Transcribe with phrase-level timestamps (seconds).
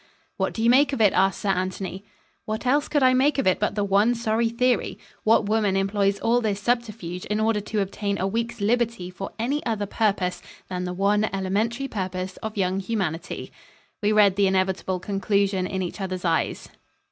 [0.37, 2.03] "What do you make of it?" asked Sir Anthony.
[2.45, 4.97] What else could I make of it but the one sorry theory?
[5.23, 9.63] What woman employs all this subterfuge in order to obtain a weeks liberty for any
[9.63, 13.51] other purpose than the one elementary purpose of young humanity?
[14.01, 16.69] We read the inevitable conclusion in each other's eyes.